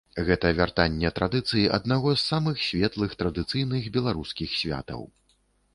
[0.27, 5.09] Гэта вяртанне традыцый аднаго з самых светлых традыцыйных беларускіх святаў.